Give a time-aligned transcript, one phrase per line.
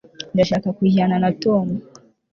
[0.33, 1.65] ndashaka kujyana na tom